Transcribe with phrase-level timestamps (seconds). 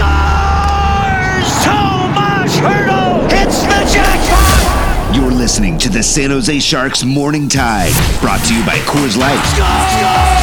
[0.00, 1.48] Scores!
[1.64, 5.14] Tomas Hertl hits the jackpot!
[5.14, 9.40] You're listening to the San Jose Sharks Morning Tide, brought to you by Coors Light.
[9.52, 10.40] Scores!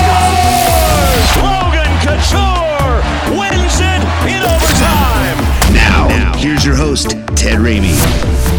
[1.42, 3.02] Logan Couture
[3.38, 5.38] wins it in overtime!
[5.74, 8.57] Now, here's your host, Ted Ramey.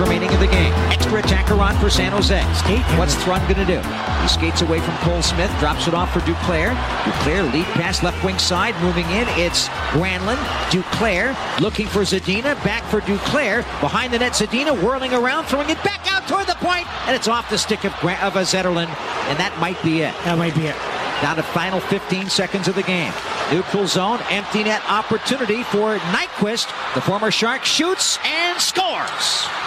[0.00, 0.72] seconds remaining in the game.
[0.90, 2.40] Extra attacker on for San Jose.
[2.54, 2.84] Skate.
[2.98, 3.80] What's Thrun going to do?
[4.22, 6.74] He skates away from Cole Smith, drops it off for Duclair.
[7.04, 9.26] Duclair lead pass left wing side, moving in.
[9.38, 10.38] It's Granlund.
[10.70, 12.54] Duclair looking for Zadina.
[12.64, 13.62] Back for Duclair.
[13.80, 17.28] Behind the net, Zadina whirling around, throwing it back out toward the point, and it's
[17.28, 18.88] off the stick of, Gra- of a Zetterlund,
[19.28, 20.14] and that might be it.
[20.24, 20.76] That might be it.
[21.22, 23.12] Down to final 15 seconds of the game.
[23.52, 26.68] Neutral zone, empty net opportunity for Nyquist.
[26.94, 29.59] The former Shark shoots and scores.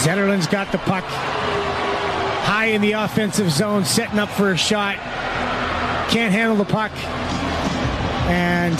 [0.00, 1.04] Zetterlund's got the puck
[2.50, 4.96] high in the offensive zone, setting up for a shot.
[6.10, 6.90] Can't handle the puck,
[8.26, 8.74] and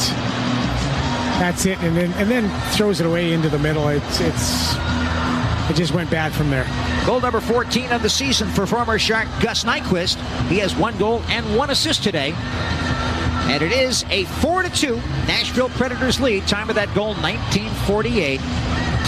[1.38, 1.78] that's it.
[1.80, 3.86] And then and then throws it away into the middle.
[3.88, 4.74] It's it's
[5.68, 6.66] it just went bad from there.
[7.04, 10.16] Goal number 14 of the season for former Shark Gus Nyquist.
[10.48, 12.32] He has one goal and one assist today.
[13.50, 16.46] And it is a 4 to 2 Nashville Predators lead.
[16.46, 18.40] Time of that goal 1948.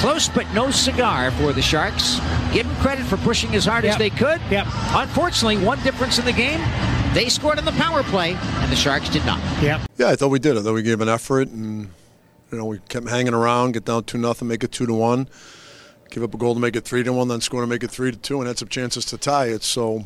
[0.02, 2.18] Close but no cigar for the Sharks.
[2.52, 4.40] Give them credit for pushing as hard as they could.
[4.50, 4.66] Yep.
[4.94, 6.58] Unfortunately, one difference in the game.
[7.14, 9.38] They scored on the power play, and the Sharks did not.
[9.62, 9.82] Yep.
[9.98, 10.58] Yeah, I thought we did.
[10.58, 11.88] I thought we gave an effort, and
[12.50, 15.28] you know we kept hanging around, get down two nothing, make it two to one,
[16.10, 17.92] give up a goal to make it three to one, then score to make it
[17.92, 19.62] three to two, and had some chances to tie it.
[19.62, 20.02] So,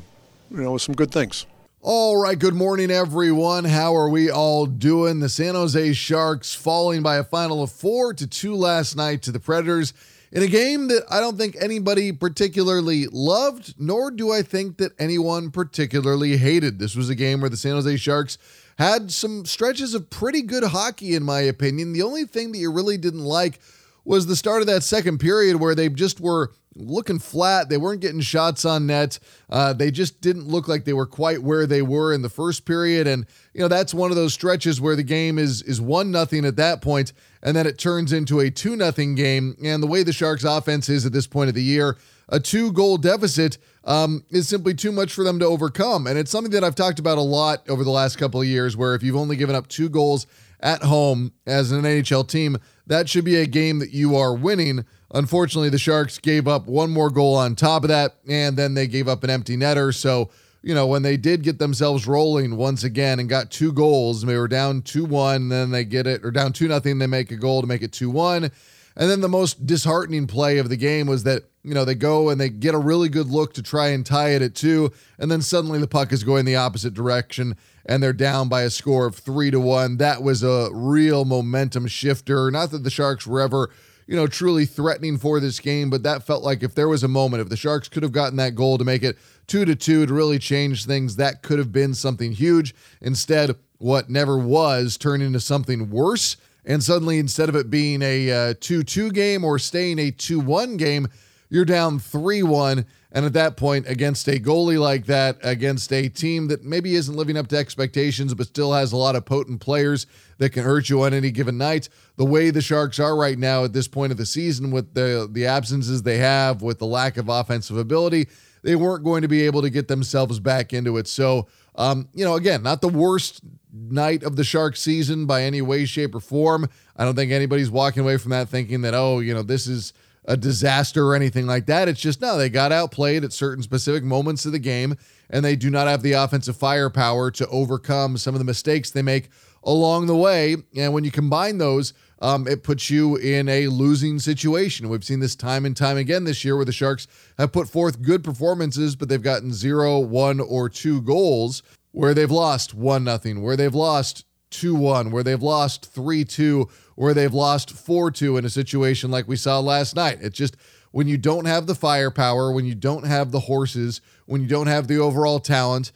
[0.51, 1.47] you know, it was some good things.
[1.83, 3.65] All right, good morning, everyone.
[3.65, 5.21] How are we all doing?
[5.21, 9.31] The San Jose Sharks falling by a final of four to two last night to
[9.31, 9.93] the Predators
[10.33, 14.99] in a game that I don't think anybody particularly loved, nor do I think that
[14.99, 16.79] anyone particularly hated.
[16.79, 18.39] This was a game where the San Jose Sharks
[18.79, 21.93] had some stretches of pretty good hockey, in my opinion.
[21.93, 23.61] The only thing that you really didn't like
[24.05, 27.69] was the start of that second period where they just were looking flat.
[27.69, 29.19] They weren't getting shots on net.
[29.49, 32.65] Uh, they just didn't look like they were quite where they were in the first
[32.65, 33.07] period.
[33.07, 36.45] And you know that's one of those stretches where the game is is one nothing
[36.45, 39.57] at that point, and then it turns into a two nothing game.
[39.65, 41.97] And the way the Sharks' offense is at this point of the year,
[42.29, 46.07] a two goal deficit um, is simply too much for them to overcome.
[46.07, 48.77] And it's something that I've talked about a lot over the last couple of years,
[48.77, 50.27] where if you've only given up two goals
[50.61, 54.85] at home as an NHL team, that should be a game that you are winning.
[55.13, 58.87] Unfortunately, the Sharks gave up one more goal on top of that, and then they
[58.87, 59.95] gave up an empty netter.
[59.95, 60.31] So,
[60.63, 64.37] you know, when they did get themselves rolling once again and got two goals, they
[64.37, 67.37] were down 2 1, then they get it, or down 2 nothing, they make a
[67.37, 68.51] goal to make it 2 1.
[68.99, 72.31] And then the most disheartening play of the game was that, you know, they go
[72.31, 74.91] and they get a really good look to try and tie it at two.
[75.19, 78.71] And then suddenly the puck is going the opposite direction and they're down by a
[78.71, 79.99] score of three to one.
[79.99, 82.51] That was a real momentum shifter.
[82.51, 83.71] Not that the Sharks were ever,
[84.07, 87.09] you know, truly threatening for this game, but that felt like if there was a
[87.09, 90.07] moment, if the Sharks could have gotten that goal to make it two to two
[90.07, 92.75] to really change things, that could have been something huge.
[93.01, 96.37] Instead, what never was turned into something worse.
[96.65, 100.41] And suddenly, instead of it being a uh, 2 2 game or staying a 2
[100.41, 101.09] 1 game,
[101.49, 102.85] you're down 3 1.
[103.17, 107.17] And at that point, against a goalie like that, against a team that maybe isn't
[107.17, 110.07] living up to expectations, but still has a lot of potent players
[110.37, 113.65] that can hurt you on any given night, the way the Sharks are right now
[113.65, 117.17] at this point of the season, with the, the absences they have, with the lack
[117.17, 118.29] of offensive ability,
[118.63, 121.09] they weren't going to be able to get themselves back into it.
[121.09, 121.47] So,
[121.77, 123.41] um, you know, again, not the worst
[123.73, 126.69] night of the Shark season by any way, shape, or form.
[126.95, 129.95] I don't think anybody's walking away from that thinking that, oh, you know, this is
[130.27, 131.89] a disaster or anything like that.
[131.89, 134.97] It's just no, they got outplayed at certain specific moments of the game,
[135.31, 139.03] and they do not have the offensive firepower to overcome some of the mistakes they
[139.03, 139.29] make
[139.63, 140.57] along the way.
[140.77, 144.89] And when you combine those, um, it puts you in a losing situation.
[144.89, 147.07] We've seen this time and time again this year where the Sharks
[147.39, 151.63] have put forth good performances, but they've gotten zero, one, or two goals
[151.93, 154.25] where they've lost one nothing, where they've lost
[154.57, 159.11] 2 1, where they've lost 3 2, where they've lost 4 2 in a situation
[159.11, 160.19] like we saw last night.
[160.21, 160.57] It's just
[160.93, 164.67] when you don't have the firepower, when you don't have the horses, when you don't
[164.67, 165.93] have the overall talent,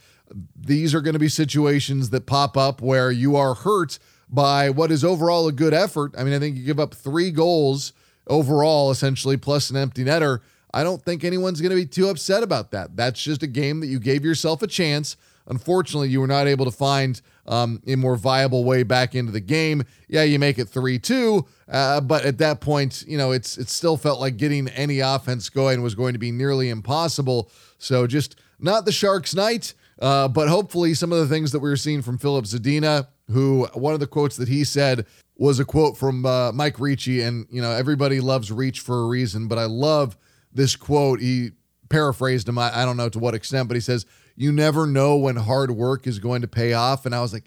[0.55, 3.99] these are going to be situations that pop up where you are hurt
[4.29, 6.13] by what is overall a good effort.
[6.17, 7.93] I mean, I think you give up three goals
[8.27, 10.39] overall, essentially, plus an empty netter.
[10.73, 12.95] I don't think anyone's going to be too upset about that.
[12.95, 15.17] That's just a game that you gave yourself a chance.
[15.47, 19.41] Unfortunately, you were not able to find um, a more viable way back into the
[19.41, 19.83] game.
[20.07, 23.69] Yeah, you make it three two, uh, but at that point, you know, it's it
[23.69, 27.51] still felt like getting any offense going was going to be nearly impossible.
[27.77, 29.73] So just not the Sharks' night.
[30.01, 33.67] Uh, but hopefully, some of the things that we were seeing from Filip Zadina, who
[33.73, 35.05] one of the quotes that he said
[35.37, 39.07] was a quote from uh, Mike Ricci, and you know everybody loves Reach for a
[39.07, 40.17] reason, but I love
[40.51, 41.19] this quote.
[41.19, 41.51] He
[41.91, 44.05] paraphrased him, I, I don't know to what extent, but he says,
[44.35, 47.45] "You never know when hard work is going to pay off," and I was like,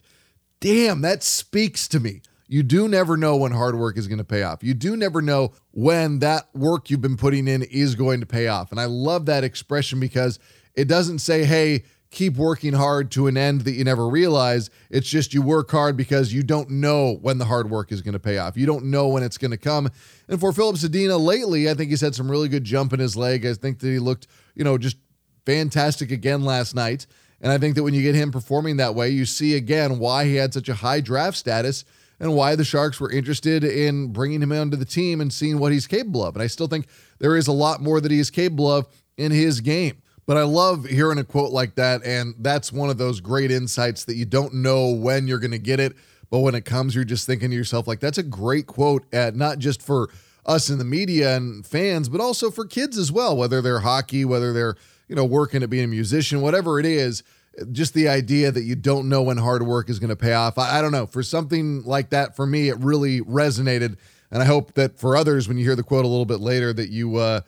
[0.60, 4.24] "Damn, that speaks to me." You do never know when hard work is going to
[4.24, 4.62] pay off.
[4.62, 8.48] You do never know when that work you've been putting in is going to pay
[8.48, 8.70] off.
[8.70, 10.38] And I love that expression because
[10.74, 14.70] it doesn't say, hey, keep working hard to an end that you never realize.
[14.88, 18.14] It's just you work hard because you don't know when the hard work is going
[18.14, 18.56] to pay off.
[18.56, 19.90] You don't know when it's going to come.
[20.28, 23.16] And for Filip Zadina lately, I think he's had some really good jump in his
[23.16, 23.44] leg.
[23.44, 24.96] I think that he looked, you know, just
[25.44, 27.06] fantastic again last night.
[27.40, 30.24] And I think that when you get him performing that way, you see again why
[30.24, 31.84] he had such a high draft status
[32.20, 35.72] and why the Sharks were interested in bringing him onto the team and seeing what
[35.72, 36.36] he's capable of.
[36.36, 36.86] And I still think
[37.18, 40.00] there is a lot more that he is capable of in his game.
[40.26, 42.04] But I love hearing a quote like that.
[42.04, 45.58] And that's one of those great insights that you don't know when you're going to
[45.58, 45.94] get it.
[46.30, 49.36] But when it comes, you're just thinking to yourself, like, that's a great quote, at,
[49.36, 50.08] not just for
[50.46, 54.24] us in the media and fans, but also for kids as well, whether they're hockey,
[54.24, 54.76] whether they're,
[55.08, 57.22] you know, working at being a musician, whatever it is.
[57.70, 60.58] Just the idea that you don't know when hard work is going to pay off.
[60.58, 61.06] I, I don't know.
[61.06, 63.96] For something like that, for me, it really resonated.
[64.32, 66.72] And I hope that for others, when you hear the quote a little bit later,
[66.72, 67.42] that you, uh,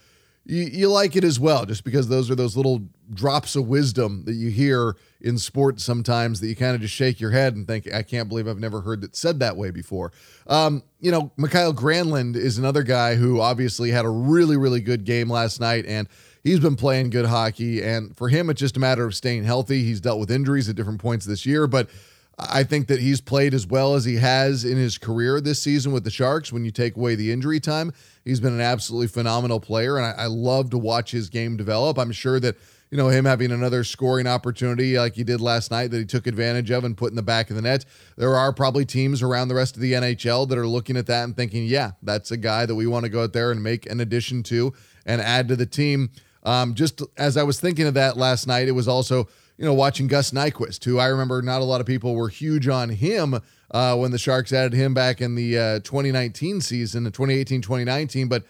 [0.48, 2.82] you, you like it as well, just because those are those little
[3.12, 7.20] drops of wisdom that you hear in sports sometimes that you kind of just shake
[7.20, 10.12] your head and think, I can't believe I've never heard it said that way before.
[10.46, 15.04] Um, you know, Mikael Granlund is another guy who obviously had a really, really good
[15.04, 16.08] game last night, and
[16.44, 17.82] he's been playing good hockey.
[17.82, 19.82] And for him, it's just a matter of staying healthy.
[19.82, 21.90] He's dealt with injuries at different points this year, but
[22.38, 25.92] I think that he's played as well as he has in his career this season
[25.92, 26.52] with the Sharks.
[26.52, 27.92] When you take away the injury time,
[28.24, 31.98] he's been an absolutely phenomenal player, and I, I, love to watch his game develop.
[31.98, 32.56] I'm sure that
[32.90, 36.26] you know him having another scoring opportunity like he did last night that he took
[36.26, 37.86] advantage of and put in the back of the net.
[38.18, 41.24] There are probably teams around the rest of the NHL that are looking at that
[41.24, 43.90] and thinking, yeah, that's a guy that we want to go out there and make
[43.90, 44.74] an addition to
[45.06, 46.10] and add to the team.
[46.42, 49.26] Um, just as I was thinking of that last night, it was also
[49.58, 52.68] you know, watching Gus Nyquist, who I remember not a lot of people were huge
[52.68, 57.10] on him uh, when the Sharks added him back in the uh, 2019 season, the
[57.10, 58.28] 2018 2019.
[58.28, 58.44] But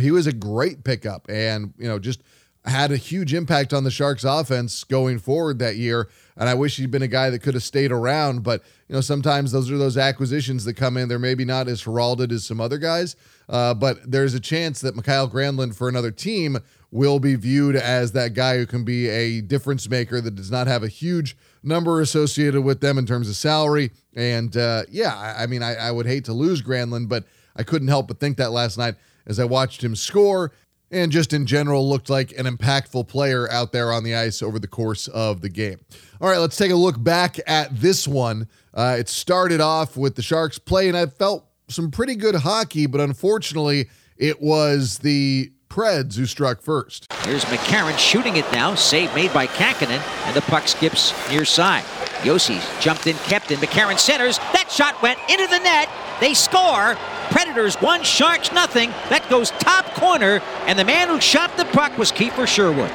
[0.00, 2.22] he was a great pickup and, you know, just
[2.64, 6.08] had a huge impact on the Sharks offense going forward that year.
[6.36, 8.44] And I wish he'd been a guy that could have stayed around.
[8.44, 11.08] But, you know, sometimes those are those acquisitions that come in.
[11.08, 13.16] They're maybe not as heralded as some other guys,
[13.48, 16.58] uh, but there's a chance that Mikael Granlund for another team
[16.92, 20.66] will be viewed as that guy who can be a difference maker that does not
[20.66, 23.90] have a huge number associated with them in terms of salary.
[24.14, 27.24] And uh, yeah, I, I mean, I, I, would hate to lose Granlund, but
[27.56, 28.96] I couldn't help but think that last night
[29.26, 30.52] as I watched him score
[30.90, 34.58] and just in general looked like an impactful player out there on the ice over
[34.58, 35.80] the course of the game.
[36.20, 38.48] All right, let's take a look back at this one.
[38.74, 43.00] Uh, it started off with the Sharks playing, I felt some pretty good hockey, but
[43.00, 43.88] unfortunately,
[44.18, 47.10] it was the Preds who struck first.
[47.24, 48.74] Here's McCarron shooting it now.
[48.74, 51.84] Save made by Kahkonen, and the puck skips near side.
[52.22, 53.58] Josi's jumped in, kept in.
[53.58, 54.36] McCarron centers.
[54.52, 55.88] That shot went into the net.
[56.20, 56.94] They score.
[57.30, 58.90] Predators one, Sharks nothing.
[59.08, 62.92] That goes top corner, and the man who shot the puck was Kiefer Sherwood.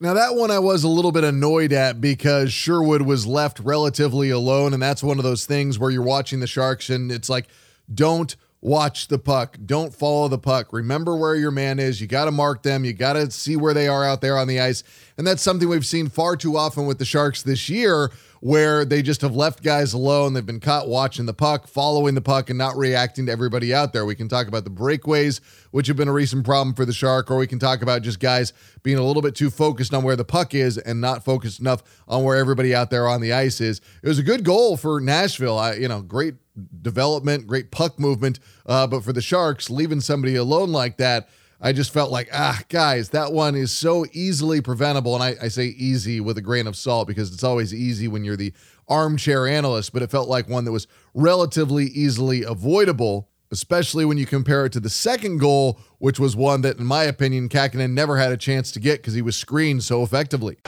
[0.00, 4.30] Now, that one I was a little bit annoyed at because Sherwood was left relatively
[4.30, 4.72] alone.
[4.72, 7.46] And that's one of those things where you're watching the Sharks and it's like,
[7.94, 8.34] don't
[8.66, 9.56] watch the puck.
[9.64, 10.72] Don't follow the puck.
[10.72, 12.00] Remember where your man is.
[12.00, 12.84] You got to mark them.
[12.84, 14.82] You got to see where they are out there on the ice.
[15.16, 19.02] And that's something we've seen far too often with the Sharks this year, where they
[19.02, 20.32] just have left guys alone.
[20.32, 23.92] They've been caught watching the puck, following the puck, and not reacting to everybody out
[23.92, 24.04] there.
[24.04, 27.30] We can talk about the breakaways, which have been a recent problem for the Shark,
[27.30, 30.16] or we can talk about just guys being a little bit too focused on where
[30.16, 33.60] the puck is and not focused enough on where everybody out there on the ice
[33.60, 33.80] is.
[34.02, 35.56] It was a good goal for Nashville.
[35.56, 36.34] I, you know, great
[36.82, 38.38] development, great puck movement.
[38.64, 41.28] Uh, but for the Sharks, leaving somebody alone like that,
[41.60, 45.14] I just felt like, ah, guys, that one is so easily preventable.
[45.14, 48.24] And I, I, say easy with a grain of salt because it's always easy when
[48.24, 48.52] you're the
[48.88, 53.28] armchair analyst, but it felt like one that was relatively easily avoidable.
[53.52, 57.04] especially when you compare it to the second goal, which was one that, in my
[57.04, 60.58] opinion, Kahkonen never had a chance to get because he was screened so effectively.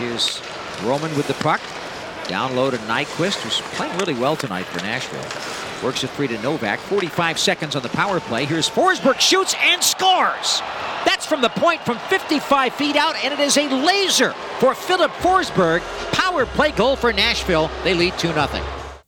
[0.00, 0.40] Is
[0.82, 1.60] Roman with the puck.
[2.28, 5.84] Down low to Nyquist, who's playing really well tonight for Nashville.
[5.84, 6.78] Works it free to Novak.
[6.78, 8.44] 45 seconds on the power play.
[8.44, 10.62] Here's Forsberg, shoots and scores.
[11.04, 15.10] That's from the point from 55 feet out, and it is a laser for Filip
[15.12, 15.80] Forsberg.
[16.12, 17.70] Power play goal for Nashville.
[17.82, 18.48] They lead 2 0.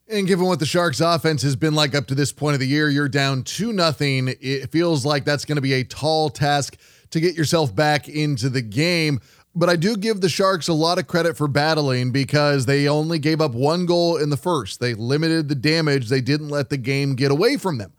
[0.09, 2.67] And given what the Sharks offense has been like up to this point of the
[2.67, 4.35] year, you're down 2 nothing.
[4.41, 6.77] It feels like that's going to be a tall task
[7.11, 9.21] to get yourself back into the game.
[9.57, 13.21] But I do give the Sharks a lot of credit for battling because they only
[13.21, 14.81] gave up one goal in the first.
[14.81, 17.93] They limited the damage, they didn't let the game get away from them.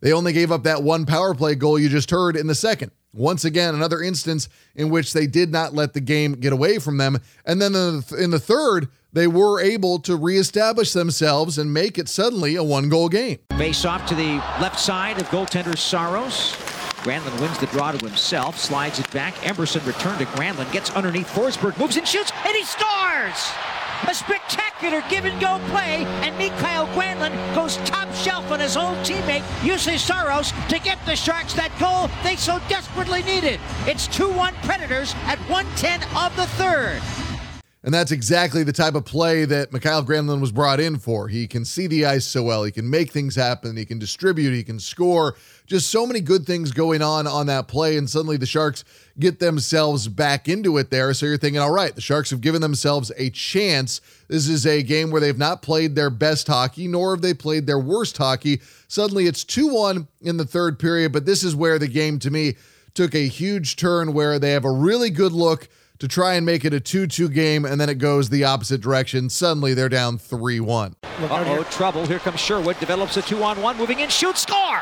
[0.00, 2.92] They only gave up that one power play goal you just heard in the second.
[3.12, 6.96] Once again, another instance in which they did not let the game get away from
[6.96, 7.18] them.
[7.44, 7.74] And then
[8.16, 12.88] in the third, they were able to reestablish themselves and make it suddenly a one
[12.88, 13.40] goal game.
[13.58, 16.54] Face off to the left side of goaltender Saros.
[17.02, 19.34] Granlund wins the draw to himself, slides it back.
[19.36, 23.52] Emberson returned to Granlund, gets underneath Forsberg, moves and shoots, and he scores!
[24.08, 28.96] A spectacular give and go play, and Mikael Granlund goes top shelf on his old
[28.98, 33.60] teammate, Juuse Saros, to get the Sharks that goal they so desperately needed.
[33.86, 37.00] It's 2 1 Predators at 110 of the third.
[37.82, 41.28] And that's exactly the type of play that Mikael Granlund was brought in for.
[41.28, 42.64] He can see the ice so well.
[42.64, 43.74] He can make things happen.
[43.74, 44.52] He can distribute.
[44.52, 45.36] He can score.
[45.70, 47.96] Just so many good things going on on that play.
[47.96, 48.82] And suddenly the Sharks
[49.20, 51.14] get themselves back into it there.
[51.14, 54.00] So you're thinking, all right, the Sharks have given themselves a chance.
[54.26, 57.68] This is a game where they've not played their best hockey, nor have they played
[57.68, 58.60] their worst hockey.
[58.88, 61.12] Suddenly it's 2 1 in the third period.
[61.12, 62.56] But this is where the game, to me,
[62.94, 65.68] took a huge turn where they have a really good look
[66.00, 68.80] to try and make it a 2 2 game, and then it goes the opposite
[68.80, 69.30] direction.
[69.30, 70.96] Suddenly they're down 3 1.
[71.04, 72.04] Uh oh, trouble.
[72.06, 74.80] Here comes Sherwood, develops a 2 on 1, moving in, shoot, score!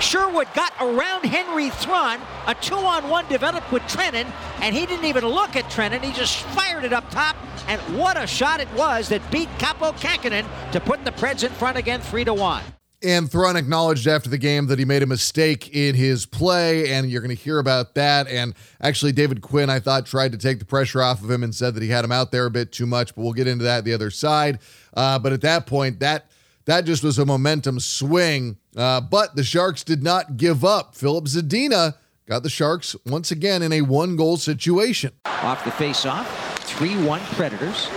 [0.00, 2.20] Sherwood got around Henry Thrun.
[2.46, 6.02] A two on one developed with Trenin, and he didn't even look at Trenin.
[6.02, 7.36] He just fired it up top.
[7.68, 11.50] And what a shot it was that beat Kaapo Kahkonen to put the Preds in
[11.52, 12.62] front again, 3 to 1.
[13.02, 17.10] And Thrun acknowledged after the game that he made a mistake in his play, and
[17.10, 18.28] you're going to hear about that.
[18.28, 21.54] And actually, David Quinn, I thought, tried to take the pressure off of him and
[21.54, 23.64] said that he had him out there a bit too much, but we'll get into
[23.64, 24.58] that the other side.
[24.94, 26.30] Uh, but at that point, that
[26.66, 28.56] that just was a momentum swing.
[28.76, 30.94] Uh, but the Sharks did not give up.
[30.94, 31.94] Filip Zadina
[32.26, 35.12] got the Sharks once again in a one goal situation.
[35.26, 37.88] Off the face off, 3 1 Predators.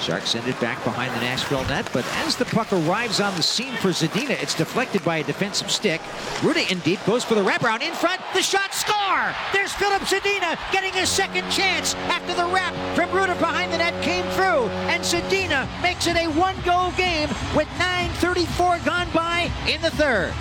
[0.00, 3.42] Sharks send it back behind the Nashville net, but as the puck arrives on the
[3.42, 6.00] scene for Zadina, it's deflected by a defensive stick.
[6.40, 8.20] Rutta in deep goes for the wraparound in front.
[8.34, 9.34] The shot score!
[9.52, 14.02] There's Filip Zadina getting a second chance after the wrap from Rutta behind the net
[14.02, 19.90] came through, and Zadina makes it a one-goal game with 9:34 gone by in the
[19.90, 20.34] third.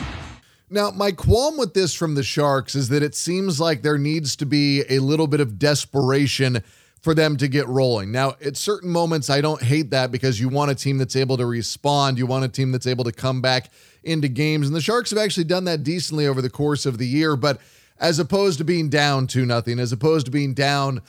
[0.70, 4.36] Now, my qualm with this from the Sharks is that it seems like there needs
[4.38, 6.64] to be a little bit of desperation
[7.04, 8.14] for them to get rolling.
[8.14, 11.36] Now, at certain moments, I don't hate that because you want a team that's able
[11.36, 12.18] to respond.
[12.18, 13.70] You want a team that's able to come back
[14.06, 14.68] into games.
[14.68, 17.36] And the Sharks have actually done that decently over the course of the year.
[17.36, 17.60] But
[18.00, 21.02] as opposed to being down 2 nothing, as opposed to being down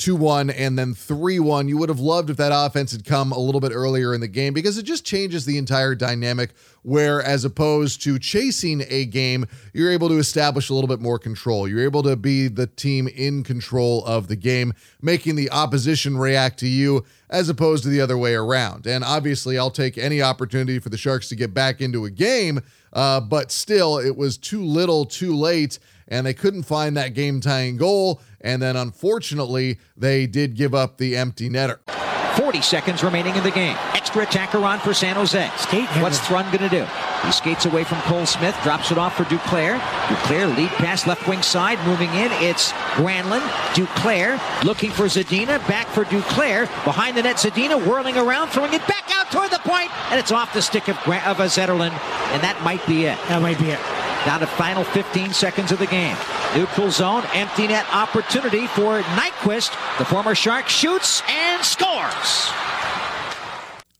[0.00, 1.68] 2 1 and then 3 1.
[1.68, 4.28] You would have loved if that offense had come a little bit earlier in the
[4.28, 6.54] game because it just changes the entire dynamic.
[6.82, 11.18] Where, as opposed to chasing a game, you're able to establish a little bit more
[11.18, 11.68] control.
[11.68, 16.58] You're able to be the team in control of the game, making the opposition react
[16.60, 18.86] to you as opposed to the other way around.
[18.86, 22.62] And obviously, I'll take any opportunity for the Sharks to get back into a game,
[22.94, 25.78] uh, but still, it was too little, too late
[26.10, 28.20] and they couldn't find that game tying goal.
[28.40, 31.78] And then unfortunately, they did give up the empty netter.
[32.36, 33.76] 40 seconds remaining in the game.
[33.94, 35.50] Extra attacker on for San Jose.
[35.58, 36.86] Skate What's Thrun going to do?
[37.24, 39.78] He skates away from Cole Smith, drops it off for Duclair.
[40.06, 42.30] Duclair lead pass left wing side, moving in.
[42.42, 43.46] It's Granlund.
[43.74, 46.62] Duclair looking for Zadina, back for Duclair.
[46.84, 50.32] Behind the net, Zadina whirling around, throwing it back out toward the point, and it's
[50.32, 53.18] off the stick of, Gra- of a Zetterlund, and that might be it.
[53.28, 53.80] That might be it.
[54.26, 56.16] Down to final 15 seconds of the game.
[56.54, 59.70] Neutral zone, empty net opportunity for Nyquist.
[59.98, 62.50] The former Shark shoots and scores.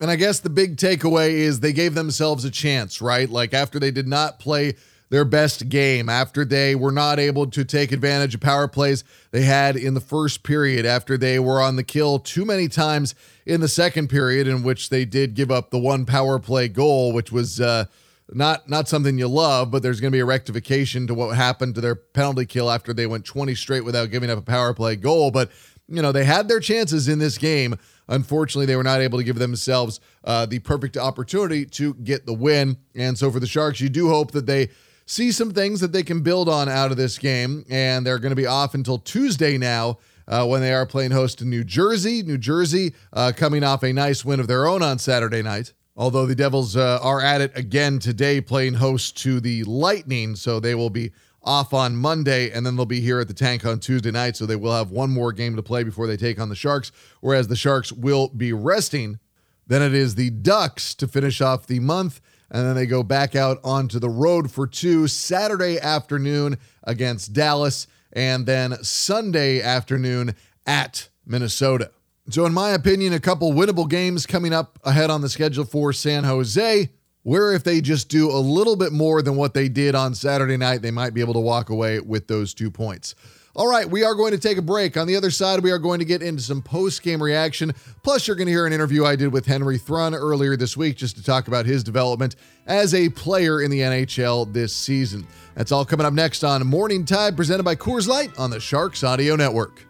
[0.00, 3.29] And I guess the big takeaway is they gave themselves a chance, right?
[3.31, 4.75] Like after they did not play
[5.11, 9.43] their best game, after they were not able to take advantage of power plays they
[9.43, 13.61] had in the first period, after they were on the kill too many times in
[13.61, 17.33] the second period, in which they did give up the one power play goal, which
[17.33, 17.87] was uh,
[18.33, 21.75] not not something you love, but there's going to be a rectification to what happened
[21.75, 24.97] to their penalty kill after they went 20 straight without giving up a power play
[24.97, 25.31] goal.
[25.31, 25.51] But
[25.89, 27.77] you know, they had their chances in this game.
[28.09, 32.33] Unfortunately, they were not able to give themselves uh, the perfect opportunity to get the
[32.33, 32.77] win.
[32.95, 34.71] And so for the Sharks, you do hope that they
[35.07, 37.65] see some things that they can build on out of this game.
[37.69, 39.99] And they're going to be off until Tuesday now.
[40.29, 42.23] Uh, when they are playing host to New Jersey.
[42.23, 45.73] New Jersey uh, coming off a nice win of their own on Saturday night.
[45.97, 50.37] Although the Devils uh, are at it again today, playing host to the Lightning.
[50.37, 53.64] So they will be off on Monday, and then they'll be here at the tank
[53.64, 54.37] on Tuesday night.
[54.37, 56.92] So they will have one more game to play before they take on the Sharks,
[57.20, 59.18] whereas the Sharks will be resting.
[59.66, 62.20] Then it is the Ducks to finish off the month,
[62.50, 67.87] and then they go back out onto the road for two Saturday afternoon against Dallas,
[68.12, 70.35] and then Sunday afternoon
[70.66, 71.92] at Minnesota.
[72.29, 75.93] So, in my opinion, a couple winnable games coming up ahead on the schedule for
[75.93, 76.91] San Jose
[77.23, 80.57] where if they just do a little bit more than what they did on Saturday
[80.57, 83.15] night, they might be able to walk away with those two points.
[83.57, 84.97] All right, we are going to take a break.
[84.97, 87.73] On the other side, we are going to get into some post game reaction.
[88.05, 90.97] Plus, you're going to hear an interview I did with Henry Thrun earlier this week
[90.97, 92.37] just to talk about his development
[92.67, 95.27] as a player in the NHL this season.
[95.57, 99.03] That's all coming up next on Morning Tide, presented by Coors Light on the Sharks
[99.03, 99.89] Audio Network.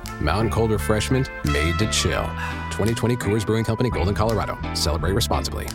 [0.21, 2.23] Mountain Cold Refreshment made to chill.
[2.69, 4.57] 2020 Coors Brewing Company, Golden, Colorado.
[4.73, 5.67] Celebrate responsibly.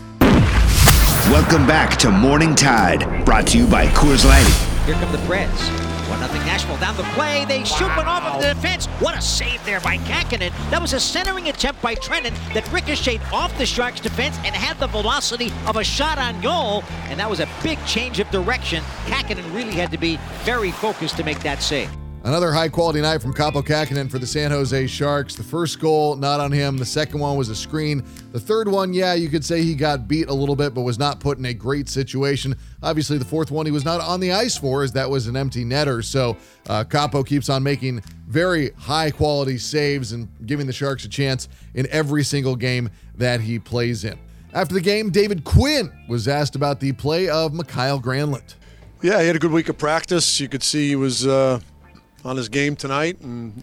[1.30, 4.46] Welcome back to Morning Tide, brought to you by Coors Light.
[4.86, 5.86] Here come the Preds.
[6.08, 7.44] 1 0 Nashville down the play.
[7.46, 8.86] They shoot one off of the defense.
[9.00, 10.52] What a save there by Kahkonen.
[10.70, 14.78] That was a centering attempt by Trenin that ricocheted off the Sharks defense and had
[14.78, 16.84] the velocity of a shot on goal.
[17.08, 18.84] And that was a big change of direction.
[19.06, 21.90] Kahkonen really had to be very focused to make that save.
[22.26, 25.36] Another high quality night from Kaapo Kahkonen for the San Jose Sharks.
[25.36, 26.76] The first goal, not on him.
[26.76, 28.02] The second one was a screen.
[28.32, 30.98] The third one, yeah, you could say he got beat a little bit, but was
[30.98, 32.56] not put in a great situation.
[32.82, 35.36] Obviously, the fourth one he was not on the ice for, as that was an
[35.36, 36.04] empty netter.
[36.04, 36.36] So
[36.68, 41.48] uh, Kaapo keeps on making very high quality saves and giving the Sharks a chance
[41.74, 44.18] in every single game that he plays in.
[44.52, 48.56] After the game, David Quinn was asked about the play of Mikael Granlund.
[49.00, 50.40] Yeah, he had a good week of practice.
[50.40, 51.24] You could see he was.
[51.24, 51.60] Uh
[52.26, 53.62] on his game tonight, and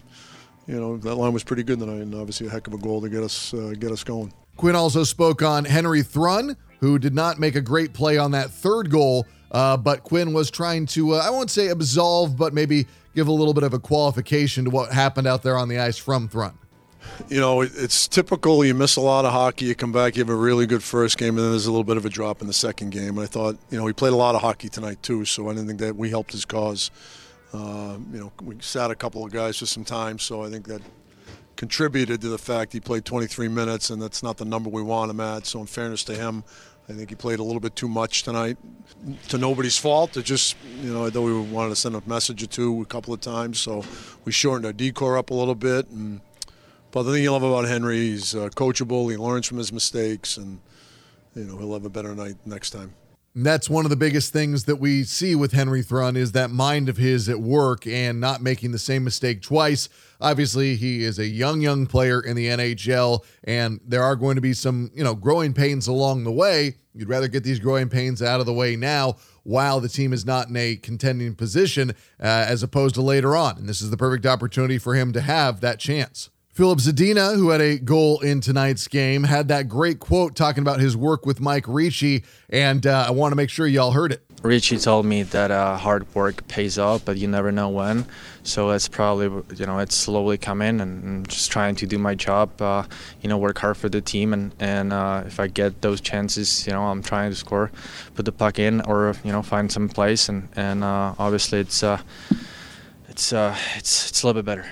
[0.66, 3.00] you know that line was pretty good tonight, and obviously a heck of a goal
[3.00, 4.32] to get us uh, get us going.
[4.56, 8.50] Quinn also spoke on Henry Thrun, who did not make a great play on that
[8.50, 12.86] third goal, uh, but Quinn was trying to uh, I won't say absolve, but maybe
[13.14, 15.98] give a little bit of a qualification to what happened out there on the ice
[15.98, 16.58] from Thrun.
[17.28, 18.64] You know, it's typical.
[18.64, 19.66] You miss a lot of hockey.
[19.66, 21.84] You come back, you have a really good first game, and then there's a little
[21.84, 23.18] bit of a drop in the second game.
[23.18, 25.52] And I thought, you know, he played a lot of hockey tonight too, so I
[25.52, 26.90] didn't think that we helped his cause.
[27.54, 30.66] Uh, you know, we sat a couple of guys for some time, so I think
[30.66, 30.82] that
[31.54, 35.12] contributed to the fact he played 23 minutes, and that's not the number we want
[35.12, 35.46] him at.
[35.46, 36.42] So, in fairness to him,
[36.88, 38.58] I think he played a little bit too much tonight.
[39.28, 40.16] To nobody's fault.
[40.16, 42.86] It just, you know, I thought we wanted to send a message or two a
[42.86, 43.84] couple of times, so
[44.24, 45.88] we shortened our decor up a little bit.
[45.90, 46.20] And
[46.90, 49.10] but the thing you love about Henry, he's uh, coachable.
[49.12, 50.60] He learns from his mistakes, and
[51.36, 52.94] you know he'll have a better night next time.
[53.36, 56.88] That's one of the biggest things that we see with Henry Thrun is that mind
[56.88, 59.88] of his at work and not making the same mistake twice.
[60.20, 64.40] Obviously, he is a young, young player in the NHL, and there are going to
[64.40, 66.76] be some, you know, growing pains along the way.
[66.94, 70.24] You'd rather get these growing pains out of the way now while the team is
[70.24, 73.58] not in a contending position uh, as opposed to later on.
[73.58, 76.30] And this is the perfect opportunity for him to have that chance.
[76.54, 80.78] Filip Zadina, who had a goal in tonight's game, had that great quote talking about
[80.78, 84.22] his work with Mike Ricci, and uh, I want to make sure y'all heard it.
[84.40, 88.06] Ricci told me that uh, hard work pays off, but you never know when.
[88.44, 89.24] So it's probably,
[89.56, 92.62] you know, it's slowly coming, and I'm just trying to do my job.
[92.62, 92.84] Uh,
[93.20, 96.68] you know, work hard for the team, and and uh, if I get those chances,
[96.68, 97.72] you know, I'm trying to score,
[98.14, 101.82] put the puck in, or you know, find some place, and and uh, obviously it's
[101.82, 102.00] uh,
[103.08, 104.70] it's it's it's a little bit better.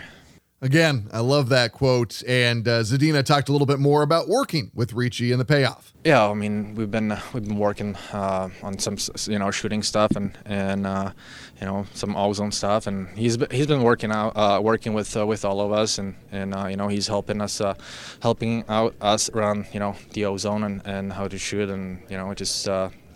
[0.62, 2.22] Again, I love that quote.
[2.22, 5.92] And uh, Zadina talked a little bit more about working with Ricci and the payoff.
[6.04, 8.96] Yeah, I mean we've been we've been working uh, on some
[9.26, 11.12] you know shooting stuff and and uh,
[11.60, 15.16] you know some ozone stuff, and he's been, he's been working out uh, working with
[15.16, 17.60] uh, with all of us, and and uh, you know he's helping us
[18.20, 22.16] helping out us around you know the ozone and, and how to shoot, and you
[22.16, 22.68] know just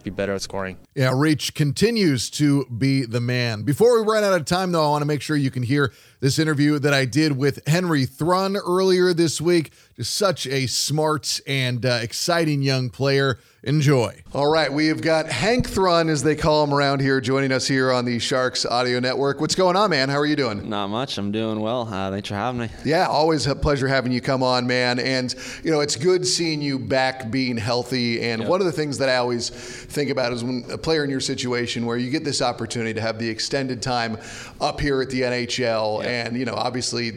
[0.06, 0.78] be better at scoring.
[0.94, 3.64] Yeah, Reach continues to be the man.
[3.64, 5.92] Before we run out of time, though, I want to make sure you can hear
[6.20, 11.40] this interview that I did with Henry Thrun earlier this week, Just such a smart
[11.46, 13.38] and uh, exciting young player.
[13.66, 14.14] Enjoy.
[14.32, 17.66] All right, we have got Hank Thrun, as they call him around here, joining us
[17.66, 19.40] here on the Sharks Audio Network.
[19.40, 20.08] What's going on, man?
[20.08, 20.68] How are you doing?
[20.70, 21.18] Not much.
[21.18, 21.80] I'm doing well.
[21.92, 22.68] Uh, thanks for having me.
[22.84, 25.00] Yeah, always a pleasure having you come on, man.
[25.00, 28.22] And you know, it's good seeing you back, being healthy.
[28.22, 28.48] And Yep.
[28.48, 31.18] one of the things that I always think about is when a player in your
[31.18, 34.16] situation, where you get this opportunity to have the extended time
[34.60, 37.14] up here at the NHL, and you know, obviously,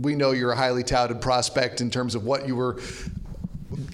[0.00, 2.80] we know you're a highly touted prospect in terms of what you were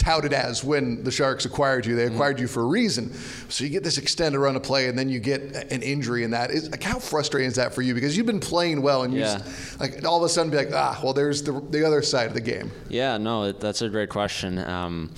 [0.09, 1.95] touted as when the Sharks acquired you.
[1.95, 2.15] They Mm-hmm.
[2.15, 3.13] acquired you for a reason.
[3.51, 6.31] So you get this extended run of play, and then you get an injury in
[6.31, 6.51] that.
[6.51, 7.93] Is, like, how frustrating is that for you?
[7.93, 9.37] Because you've been playing well, and you Yeah.
[9.37, 12.27] just, like all of a sudden be like, ah, well, there's the, the other side
[12.29, 12.71] of the game.
[12.89, 14.59] Yeah, no, that's a great question.
[14.61, 15.11] Um,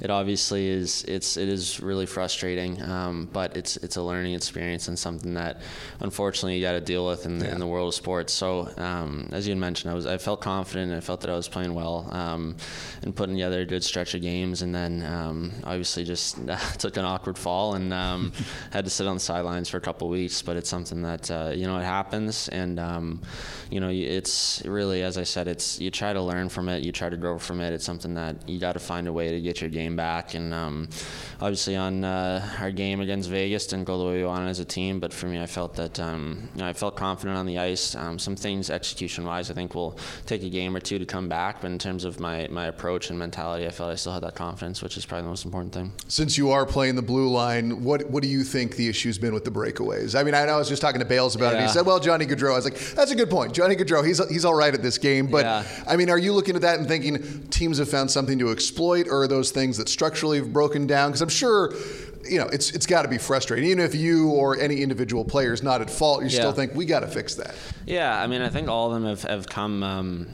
[0.00, 1.04] it obviously is.
[1.04, 5.60] It's it is really frustrating, um, but it's it's a learning experience and something that,
[6.00, 8.32] unfortunately, you got to deal with in, the in the world of sports.
[8.32, 10.92] So, um, as you mentioned, I was I felt confident.
[10.92, 12.56] I felt that I was playing well um,
[13.02, 16.38] and putting together a good stretch of games, and then um, obviously just
[16.78, 18.32] took an awkward fall and um,
[18.70, 20.42] had to sit on the sidelines for a couple of weeks.
[20.42, 23.20] But it's something that uh, you know it happens, and um,
[23.70, 26.92] you know it's really as I said, it's you try to learn from it, you
[26.92, 27.72] try to grow from it.
[27.72, 30.52] It's something that you got to find a way to get your game back, and
[30.54, 30.88] um,
[31.40, 34.64] obviously on uh, our game against Vegas didn't go the way we wanted as a
[34.64, 35.00] team.
[35.00, 37.94] But for me, I felt that um, you know, I felt confident on the ice.
[37.94, 41.60] Um, some things execution-wise, I think will take a game or two to come back.
[41.60, 44.34] But in terms of my my approach and mentality, I felt I still had that
[44.34, 45.92] confidence, which is probably the most important thing.
[46.08, 49.34] Since you are playing the blue line, what what do you think the issue's been
[49.34, 50.18] with the breakaways?
[50.18, 51.62] I mean, I know I was just talking to Bales about it.
[51.62, 53.52] He said, "Well, Johnny Gaudreau." I was like, "That's a good point.
[53.54, 55.64] Johnny Gaudreau, he's he's all right at this game." But Yeah.
[55.86, 59.06] I mean, are you looking at that and thinking teams have found something to exploit,
[59.08, 61.10] or are those things that structurally have broken down?
[61.10, 61.74] Because I'm sure.
[62.28, 63.70] You know, it's it's got to be frustrating.
[63.70, 66.84] Even if you or any individual player is not at fault, you still think we
[66.84, 67.54] got to fix that.
[67.86, 70.26] Yeah, I mean, I think all of them have, have come um,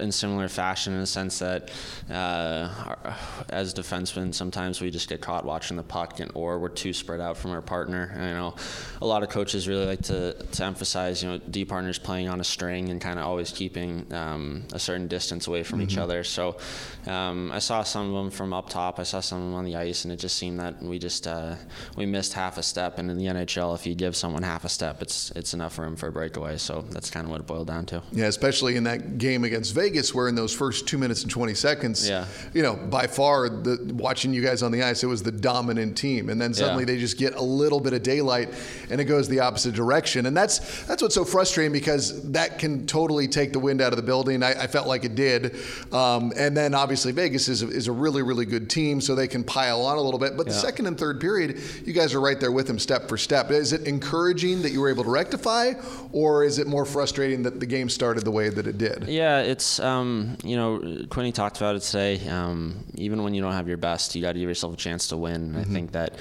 [0.00, 1.70] in similar fashion in the sense that
[2.10, 3.16] uh, our-
[3.48, 7.20] as defensemen, sometimes we just get caught watching the puck and, or we're too spread
[7.20, 8.12] out from our partner.
[8.14, 8.54] And, you know,
[9.00, 12.40] a lot of coaches really like to, to emphasize, you know, D partners playing on
[12.40, 16.02] a string and kind of always keeping um, a certain distance away from each Mhm.
[16.02, 16.24] other.
[16.24, 16.56] So
[17.06, 18.98] um, I saw some of them from up top.
[18.98, 21.26] I saw some of them on the ice, and it just seemed that we just
[21.26, 21.54] uh,
[21.96, 22.98] we missed half a step.
[22.98, 25.96] And in the NHL, if you give someone half a step, it's it's enough room
[25.96, 26.56] for a breakaway.
[26.58, 28.02] So that's kind of what it boiled down to.
[28.12, 31.54] Yeah, especially in that game against Vegas, where in those first two minutes and 20
[31.54, 32.26] seconds, Yeah.
[32.54, 35.96] you know, by far, the, watching you guys on the ice, it was the dominant
[35.96, 36.28] team.
[36.30, 36.86] And then suddenly Yeah.
[36.94, 38.50] they just get a little bit of daylight
[38.90, 40.26] and it goes the opposite direction.
[40.26, 43.96] And that's that's what's so frustrating because that can totally take the wind out of
[43.96, 44.42] the building.
[44.42, 45.56] I, I felt like it did.
[45.92, 49.28] Um, and then obviously Vegas is a, is a really, really good team, so they
[49.28, 50.36] can pile on a little bit.
[50.36, 53.16] But the second and third period, you guys are right there with them step for
[53.16, 53.50] step.
[53.50, 55.72] Is it encouraging that you were able to rectify,
[56.12, 59.06] or is it more frustrating that the game started the way that it did?
[59.08, 62.26] Yeah, it's um, you know Quinny talked about it today.
[62.28, 65.08] Um, even when you don't have your best, you got to give yourself a chance
[65.08, 65.56] to win.
[65.56, 65.72] I Mhm.
[65.72, 66.14] think that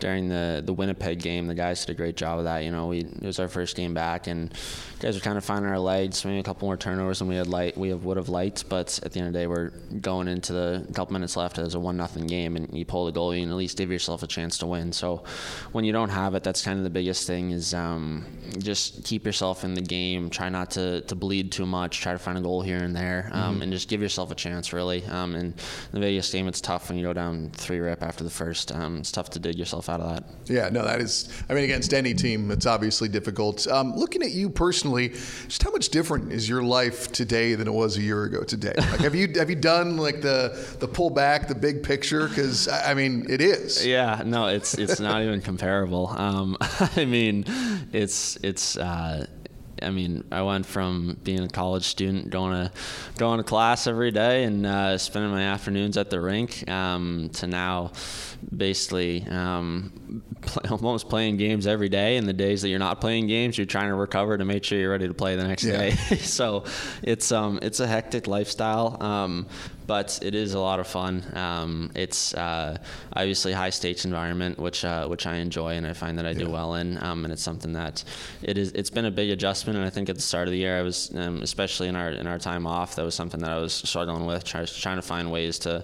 [0.00, 2.64] during the the Winnipeg game, the guys did a great job of that.
[2.64, 4.52] You know, we it was our first game back, and
[5.00, 7.46] guys were kind of finding our legs, maybe a couple more turnovers than we had
[7.46, 8.68] light we have, would have liked.
[8.68, 11.74] But at the end of the day, we're going into the couple minutes left as
[11.74, 14.26] a one nothing game, and you pull the goalie and at least give yourself a
[14.26, 14.92] chance to win.
[14.92, 15.24] So
[15.72, 18.24] when you don't have it, that's kind of the biggest thing is um,
[18.58, 20.30] just keep yourself in the game.
[20.30, 22.00] Try not to, to bleed too much.
[22.00, 23.62] Try to find a goal here and there, um, Mhm.
[23.62, 24.72] and just give yourself a chance.
[24.72, 25.54] Really, um, in
[25.92, 28.72] the Vegas game, it's tough when you go down three rip after the first.
[28.72, 30.24] Um, it's tough to dig yourself out of that.
[30.46, 31.28] Yeah, no, that is.
[31.48, 33.66] I mean, against any team, it's obviously difficult.
[33.66, 37.74] Um, looking at you personally, just how much different is your life today than it
[37.74, 38.74] was a year ago today?
[38.76, 42.28] Like, have you have you done like the the pull back, the big picture?
[42.28, 43.86] Because I I mean, it is.
[43.86, 46.08] Yeah, no, it's it's not even comparable.
[46.08, 46.56] Um,
[46.96, 47.44] I mean,
[47.92, 48.76] it's it's.
[48.76, 49.26] Uh,
[49.82, 52.72] I mean, I went from being a college student, going to
[53.16, 57.46] going to class every day, and uh, spending my afternoons at the rink, um, to
[57.46, 57.92] now,
[58.56, 62.16] basically, um, play, almost playing games every day.
[62.16, 64.78] And the days that you're not playing games, you're trying to recover to make sure
[64.78, 65.78] you're ready to play the next Yeah.
[65.78, 65.90] day.
[66.18, 66.64] so,
[67.02, 68.96] it's um, it's a hectic lifestyle.
[69.02, 69.46] Um,
[69.86, 71.24] but it is a lot of fun.
[71.34, 72.76] Um, it's uh,
[73.16, 76.50] obviously high stakes environment, which uh, which I enjoy and I find that I do
[76.50, 77.02] well in.
[77.02, 78.04] Um, and it's something that
[78.42, 78.72] it is.
[78.72, 80.82] It's been a big adjustment, and I think at the start of the year, I
[80.82, 83.72] was um, especially in our in our time off, that was something that I was
[83.72, 85.82] struggling with, try, trying to find ways to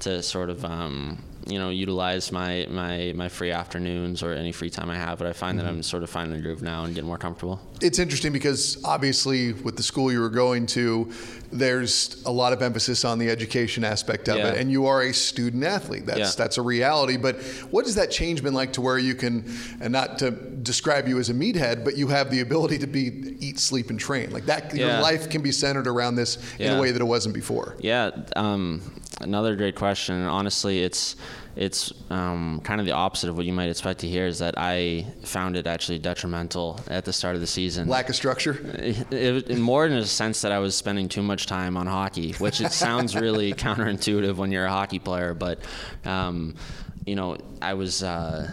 [0.00, 0.64] to sort of.
[0.64, 5.18] Um, you know, utilize my, my, my free afternoons or any free time I have.
[5.18, 7.60] But I find that I'm sort of finding the groove now and getting more comfortable.
[7.80, 11.10] It's interesting because obviously with the school you were going to,
[11.50, 14.52] there's a lot of emphasis on the education aspect of Yeah.
[14.52, 16.06] it, and you are a student athlete.
[16.06, 16.30] That's Yeah.
[16.36, 17.16] that's a reality.
[17.16, 19.44] But what has that change been like to where you can,
[19.80, 23.36] and not to describe you as a meathead, but you have the ability to be
[23.40, 24.74] eat, sleep, and train like that.
[24.74, 25.00] Your Yeah.
[25.00, 27.74] life can be centered around this in a way that it wasn't before.
[27.80, 28.80] Yeah, um,
[29.20, 30.14] another great question.
[30.22, 31.16] Honestly, it's
[31.56, 34.26] it's um, kind of the opposite of what you might expect to hear.
[34.26, 37.88] Is that I found it actually detrimental at the start of the season.
[37.88, 38.58] Lack of structure.
[38.82, 41.86] It, it, in more in a sense that I was spending too much time on
[41.86, 45.60] hockey, which it sounds really counterintuitive when you're a hockey player, but
[46.04, 46.54] um,
[47.06, 48.02] you know, I was.
[48.02, 48.50] Uh,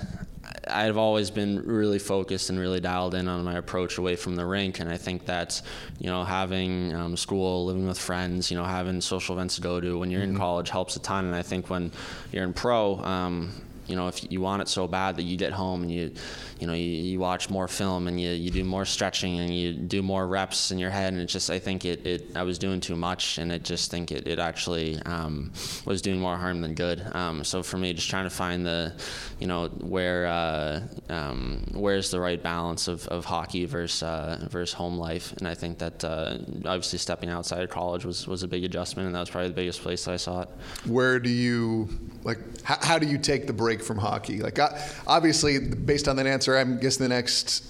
[0.69, 4.45] I've always been really focused and really dialed in on my approach away from the
[4.45, 5.61] rink, and I think that's
[5.99, 9.79] you know having um, school, living with friends, you know having social events to go
[9.81, 11.25] to when you're in college helps a ton.
[11.25, 11.91] And I think when
[12.31, 13.51] you're in pro, um,
[13.87, 16.11] you know if you want it so bad that you get home and you
[16.59, 19.73] you know you, you watch more film and you, you do more stretching and you
[19.73, 22.57] do more reps in your head and it just I think it, it I was
[22.57, 25.51] doing too much and I just think it, it actually um,
[25.85, 28.93] was doing more harm than good um, so for me just trying to find the
[29.39, 34.73] you know where uh, um, where's the right balance of, of hockey versus uh, versus
[34.73, 38.47] home life and I think that uh, obviously stepping outside of college was, was a
[38.47, 40.49] big adjustment and that was probably the biggest place I saw it
[40.85, 41.89] Where do you
[42.23, 42.39] like?
[42.63, 44.41] How, how do you take the break from hockey?
[44.41, 44.69] Like, uh,
[45.07, 47.63] obviously, based on that answer, I'm guessing the next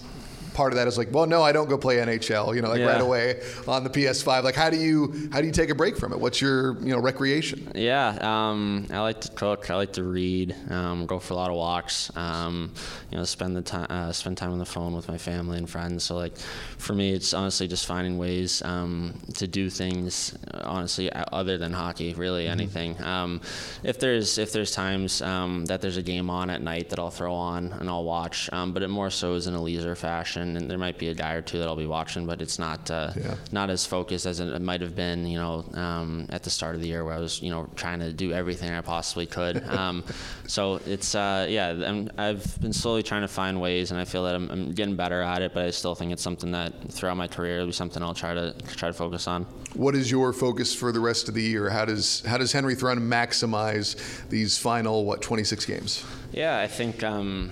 [0.53, 2.55] part of that is like, well, no, I don't go play NHL.
[2.55, 2.87] You know, like Yeah.
[2.93, 4.43] right away on the PS5.
[4.43, 6.19] Like, how do you how do you take a break from it?
[6.19, 7.71] What's your you know recreation?
[7.75, 9.69] Yeah, um, I like to cook.
[9.69, 10.55] I like to read.
[10.69, 12.11] Um, go for a lot of walks.
[12.15, 12.71] Um,
[13.11, 15.69] you know, spend the time uh, spend time on the phone with my family and
[15.69, 16.03] friends.
[16.03, 16.37] So like,
[16.77, 20.37] for me, it's honestly just finding ways um, to do things.
[20.53, 23.01] uh, Honestly, other than hockey, really anything.
[23.03, 23.41] Um,
[23.83, 27.09] if there's if there's times um, that there's a game on at night that I'll
[27.11, 30.38] throw on and I'll watch, um, but it more so is in a leisure fashion.
[30.41, 32.89] And there might be a guy or two that I'll be watching, but it's not
[32.91, 33.35] uh, Yeah.
[33.51, 36.81] not as focused as it might have been, you know, um, at the start of
[36.81, 39.63] the year where I was, you know, trying to do everything I possibly could.
[39.79, 40.03] Um,
[40.47, 44.23] so it's, uh, yeah, I'm, I've been slowly trying to find ways, and I feel
[44.25, 45.53] that I'm, I'm getting better at it.
[45.53, 48.33] But I still think it's something that throughout my career will be something I'll try
[48.33, 49.45] to try to focus on.
[49.75, 51.69] What is your focus for the rest of the year?
[51.69, 53.95] How does how does Henry Thrun maximize
[54.29, 56.03] these final what 26 games?
[56.31, 57.51] Yeah, I think um,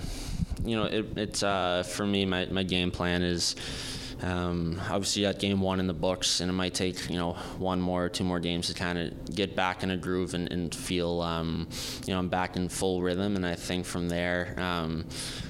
[0.64, 2.26] you know it, it's uh, for me.
[2.26, 3.56] My, my game plan is
[4.22, 7.34] um, obviously you got game one in the books, and it might take you know
[7.58, 10.52] one more, or two more games to kind of get back in a groove and,
[10.52, 11.68] and feel um,
[12.06, 13.36] you know I'm back in full rhythm.
[13.36, 15.06] And I think from there, um,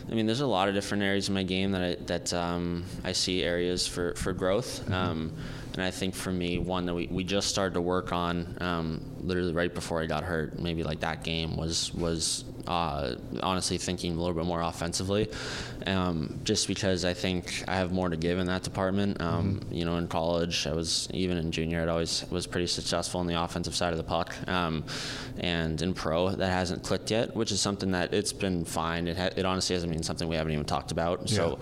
[0.09, 2.83] I mean, there's a lot of different areas in my game that I, that um,
[3.03, 4.89] I see areas for for growth.
[4.91, 5.33] Um,
[5.77, 9.01] and I think for me, one that we, we just started to work on um,
[9.21, 14.13] literally right before I got hurt, maybe like that game was was uh, honestly thinking
[14.13, 15.29] a little bit more offensively,
[15.85, 19.21] um, just because I think I have more to give in that department.
[19.21, 23.19] Um, You know, in college, I was even in junior, I always was pretty successful
[23.19, 24.83] on the offensive side of the puck, um,
[25.37, 29.07] and in pro that hasn't clicked yet, which is something that it's been fine.
[29.07, 31.29] It, ha- it honestly hasn't been something we haven't even talked about.
[31.29, 31.59] So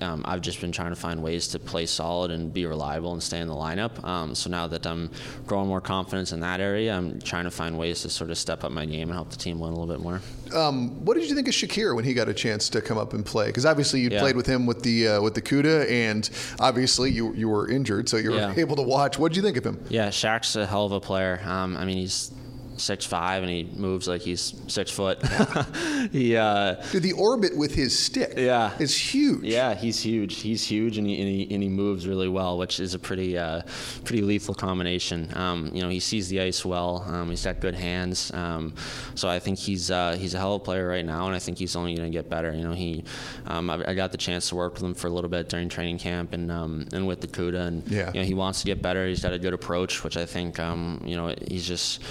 [0.00, 3.22] um, I've just been trying to find ways to play solid and be reliable and
[3.22, 4.02] stay in the lineup.
[4.04, 5.10] Um, so now that I'm
[5.46, 8.64] growing more confidence in that area, I'm trying to find ways to sort of step
[8.64, 10.20] up my game and help the team win a little bit more.
[10.54, 13.12] Um, what did you think of Shakir when he got a chance to come up
[13.12, 13.46] and play?
[13.46, 14.20] Because obviously you Yeah.
[14.20, 18.08] played with him with the uh, with the CUDA, and obviously you you were injured,
[18.08, 18.54] so you were Yeah.
[18.56, 19.18] able to watch.
[19.18, 19.78] What did you think of him?
[19.90, 21.40] Yeah, Shaq's a hell of a player.
[21.44, 22.30] Um, I mean, he's
[22.78, 25.20] six five and he moves like he's six foot.
[26.12, 28.72] he uh, Dude, the orbit with his stick Yeah.
[28.78, 29.44] is huge.
[29.44, 30.40] Yeah, he's huge.
[30.40, 33.36] He's huge, and he, and he, and he moves really well, which is a pretty
[33.36, 33.62] uh,
[34.04, 35.30] pretty lethal combination.
[35.36, 37.04] Um, you know, he sees the ice well.
[37.06, 38.32] Um, he's got good hands.
[38.32, 38.74] Um,
[39.14, 41.38] so I think he's uh, he's a hell of a player right now, and I
[41.38, 42.52] think he's only going to get better.
[42.52, 43.04] You know, he
[43.46, 45.68] um, I, I got the chance to work with him for a little bit during
[45.68, 48.10] training camp and um, and with the CUDA, and Yeah.
[48.12, 49.06] you know, he wants to get better.
[49.06, 52.02] He's got a good approach, which I think um, you know he's just.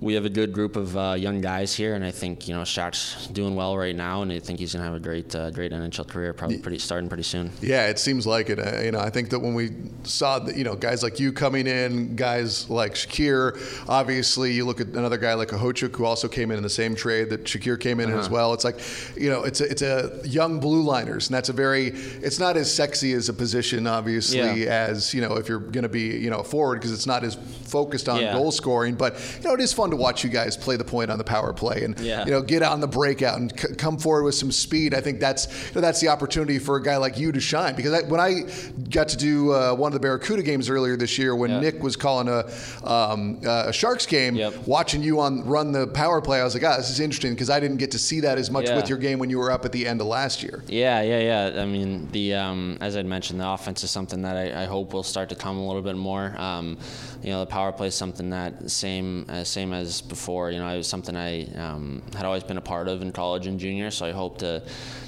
[0.00, 2.60] We have a good group of uh, young guys here, and I think you know
[2.62, 5.50] Shaq's doing well right now, and I think he's going to have a great uh,
[5.50, 7.50] great NHL career, probably pretty starting pretty soon.
[7.60, 8.60] Yeah, it seems like it.
[8.60, 9.70] Uh, you know, I think that when we
[10.04, 13.58] saw that, you know, guys like you coming in, guys like Shakir,
[13.88, 16.94] obviously you look at another guy like Okhotiuk who also came in in the same
[16.94, 18.20] trade that Shakir came in Uh-huh.
[18.20, 18.54] as well.
[18.54, 18.78] It's like,
[19.16, 22.56] you know, it's a, it's a young blue liners, and that's a very, it's not
[22.56, 24.86] as sexy as a position, obviously, Yeah.
[24.90, 27.34] as you know, if you're going to be, you know, forward because it's not as
[27.64, 28.32] focused on Yeah.
[28.34, 28.94] goal scoring.
[28.94, 31.18] But you know, it is fun fun to watch you guys play the point on
[31.18, 32.24] the power play and Yeah.
[32.24, 34.94] you know get on the breakout and c- come forward with some speed.
[34.94, 37.74] I think that's you know, that's the opportunity for a guy like you to shine
[37.74, 38.42] because I, when I
[38.90, 41.60] got to do uh, one of the Barracuda games earlier this year when Yeah.
[41.60, 42.44] Nick was calling a,
[42.88, 44.66] um, uh, a Sharks game, Yep.
[44.66, 47.50] watching you on run the power play, I was like, ah, this is interesting because
[47.50, 48.76] I didn't get to see that as much Yeah.
[48.76, 50.62] with your game when you were up at the end of last year.
[50.68, 51.20] Yeah, yeah,
[51.52, 51.62] yeah.
[51.62, 54.92] I mean, the um, as I'd mentioned, the offense is something that I, I hope
[54.92, 56.34] will start to come a little bit more.
[56.38, 56.78] Um,
[57.22, 60.50] you know, the power play is something that same as same as before.
[60.50, 63.46] You know, it was something I um, had always been a part of in college
[63.46, 63.90] and junior.
[63.90, 64.62] So I hope to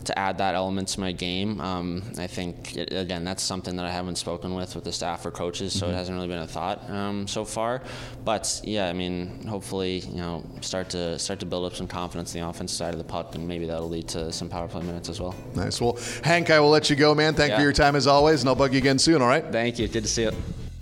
[0.05, 1.61] to add that element to my game.
[1.61, 5.25] Um, I think it, again, that's something that I haven't spoken with with the staff
[5.27, 7.83] or coaches, so it hasn't really been a thought um, so far.
[8.25, 12.35] But yeah, I mean, hopefully, you know, start to start to build up some confidence
[12.35, 14.83] in the offense side of the puck, and maybe that'll lead to some power play
[14.83, 15.35] minutes as well.
[15.55, 15.81] Nice.
[15.81, 17.35] Well, Hank, I will let you go, man.
[17.35, 19.23] Thank you for your time as always, and I'll bug you again soon.
[19.23, 19.45] All right.
[19.45, 19.89] Thank you.
[19.89, 20.33] Good to see you.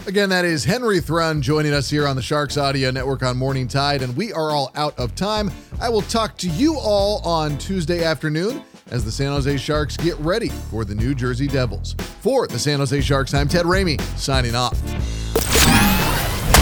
[0.09, 3.69] Again, that is Henry Thrun joining us here on the Sharks Audio Network on Morning
[3.69, 5.51] Tide, and we are all out of time.
[5.83, 10.19] I will talk to you all on Tuesday afternoon as the San Jose Sharks get
[10.21, 11.93] ready for the New Jersey Devils.
[12.23, 14.81] For the San Jose Sharks, I'm Ted Ramey, signing off.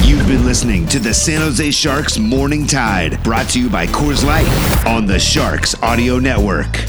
[0.05, 4.25] You've been listening to the San Jose Sharks Morning Tide, brought to you by Coors
[4.25, 4.49] Light
[4.89, 6.85] on the Sharks Audio Network.